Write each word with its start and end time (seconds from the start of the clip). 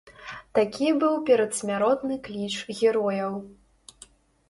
Такі 0.59 0.87
быў 1.03 1.13
перадсмяротны 1.27 2.19
кліч 2.27 2.53
герояў. 2.79 3.41